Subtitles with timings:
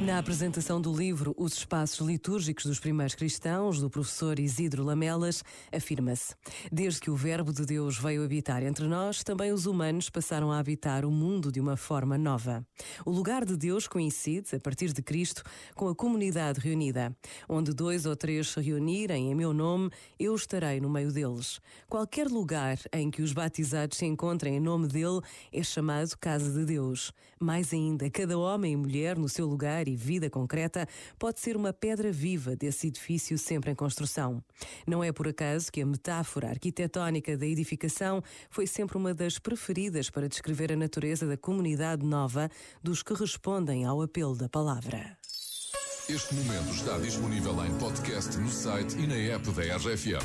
[0.00, 5.42] Na apresentação do livro Os Espaços Litúrgicos dos Primeiros Cristãos, do professor Isidro Lamelas,
[5.72, 6.36] afirma-se:
[6.70, 10.58] Desde que o Verbo de Deus veio habitar entre nós, também os humanos passaram a
[10.60, 12.64] habitar o mundo de uma forma nova.
[13.04, 15.42] O lugar de Deus coincide, a partir de Cristo,
[15.74, 17.12] com a comunidade reunida.
[17.48, 21.60] Onde dois ou três se reunirem em meu nome, eu estarei no meio deles.
[21.88, 25.20] Qualquer lugar em que os batizados se encontrem em nome dele
[25.52, 27.12] é chamado Casa de Deus.
[27.40, 30.86] Mais ainda, cada homem e mulher no seu lugar e vida concreta
[31.18, 34.42] pode ser uma pedra viva desse edifício sempre em construção.
[34.86, 40.10] Não é por acaso que a metáfora arquitetónica da edificação foi sempre uma das preferidas
[40.10, 42.50] para descrever a natureza da comunidade nova
[42.82, 45.16] dos que respondem ao apelo da palavra.
[46.08, 50.24] Este momento está disponível em podcast no site e na app da RFM.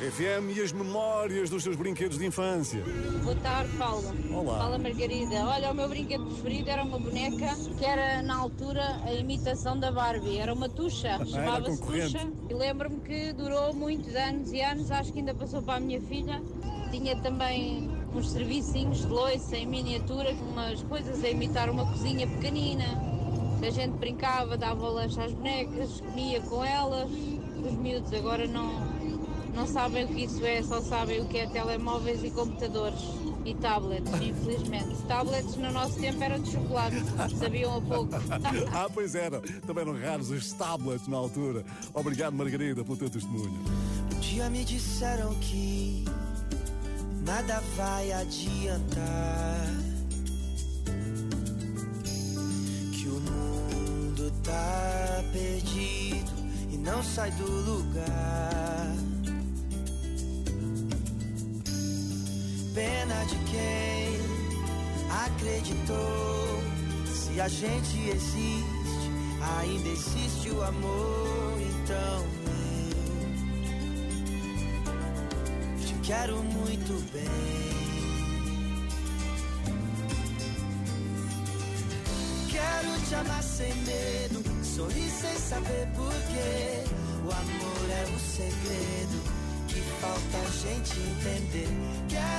[0.00, 2.82] RFM e as memórias dos seus brinquedos de infância.
[3.22, 4.10] Boa tarde, Paulo.
[4.32, 4.58] Olá.
[4.58, 5.44] Fala, Margarida.
[5.44, 9.92] Olha, o meu brinquedo preferido era uma boneca que era, na altura, a imitação da
[9.92, 10.38] Barbie.
[10.38, 12.14] Era uma tucha, chamava-se concorrente.
[12.14, 12.32] tucha.
[12.48, 16.00] E lembro-me que durou muitos anos e anos, acho que ainda passou para a minha
[16.00, 16.40] filha.
[16.90, 22.26] Tinha também uns servicinhos de loiça em miniatura, com umas coisas a imitar uma cozinha
[22.26, 22.86] pequenina.
[23.62, 27.10] A gente brincava, dava lanche às bonecas, comia com elas.
[27.10, 28.70] Os miúdos agora não,
[29.54, 33.00] não sabem o que isso é, só sabem o que é telemóveis e computadores
[33.44, 35.02] e tablets, infelizmente.
[35.08, 36.96] Tablets no nosso tempo eram de chocolate,
[37.38, 38.10] sabiam a pouco.
[38.72, 39.40] Ah, pois era.
[39.66, 41.64] Também eram raros os tablets na altura.
[41.92, 43.58] Obrigado, Margarida, pelo teu testemunho.
[44.14, 46.04] Um dia me disseram que
[47.24, 49.66] nada vai adiantar.
[52.92, 56.30] Que o mundo tá perdido
[56.70, 58.79] e não sai do lugar.
[62.74, 64.20] Pena de quem
[65.26, 66.62] acreditou.
[67.06, 69.10] Se a gente existe,
[69.58, 71.58] ainda existe o amor.
[71.60, 72.24] Então
[75.80, 77.70] eu te quero muito bem.
[82.50, 86.84] Quero te amar sem medo, sorrir sem saber porquê.
[87.24, 91.68] O amor é o segredo que falta a gente entender.
[92.08, 92.30] Quero